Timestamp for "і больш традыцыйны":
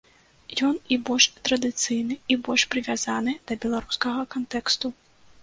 0.95-2.15